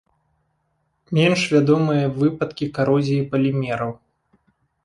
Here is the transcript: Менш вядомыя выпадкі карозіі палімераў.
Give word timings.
Менш 1.17 1.41
вядомыя 1.53 2.09
выпадкі 2.19 2.65
карозіі 2.79 3.27
палімераў. 3.35 3.91